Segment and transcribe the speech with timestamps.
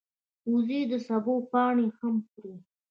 [0.51, 2.55] وزې د سبو پاڼې هم خوري